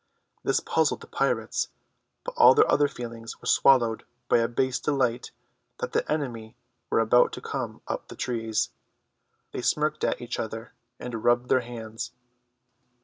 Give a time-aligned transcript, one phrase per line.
[0.43, 1.69] This puzzled the pirates,
[2.23, 5.29] but all their other feelings were swallowed by a base delight
[5.77, 6.55] that the enemy
[6.89, 8.71] were about to come up the trees.
[9.51, 12.13] They smirked at each other and rubbed their hands.